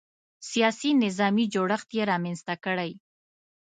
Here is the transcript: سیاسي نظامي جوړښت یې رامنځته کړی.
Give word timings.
سیاسي 0.49 0.89
نظامي 1.03 1.45
جوړښت 1.53 1.89
یې 1.97 2.03
رامنځته 2.11 2.55
کړی. 2.65 2.91